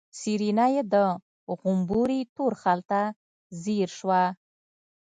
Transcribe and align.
سېرېنا 0.19 0.65
يې 0.73 0.81
د 0.93 0.95
غومبري 1.59 2.21
تور 2.35 2.53
خال 2.61 2.79
ته 2.89 3.01
ځير 3.63 3.89
شوه. 3.97 4.21